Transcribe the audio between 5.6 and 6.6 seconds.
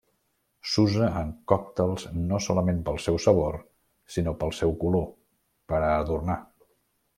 per a adornar.